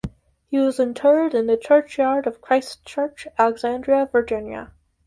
He 0.47 0.57
was 0.57 0.79
interred 0.79 1.35
in 1.35 1.45
the 1.45 1.57
churchyard 1.57 2.25
of 2.25 2.41
Christ 2.41 2.83
Church, 2.85 3.27
Alexandria, 3.37 4.09
Virginia. 4.11 4.71